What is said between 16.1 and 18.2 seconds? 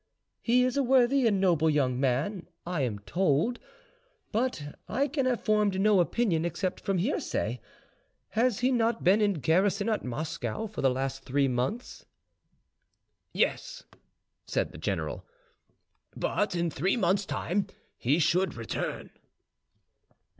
"but in three months' time he